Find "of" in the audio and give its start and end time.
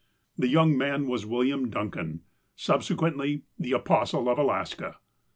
4.29-4.39